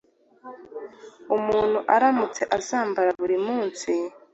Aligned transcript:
umuntu 1.35 1.79
aramutse 1.95 2.41
azambara 2.57 3.09
buri 3.19 3.37
munsi 3.47 3.91